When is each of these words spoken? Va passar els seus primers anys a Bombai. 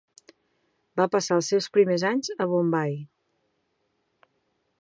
Va 1.01 1.05
passar 1.15 1.37
els 1.41 1.51
seus 1.53 1.69
primers 1.77 2.07
anys 2.13 2.33
a 2.47 2.49
Bombai. 2.55 2.99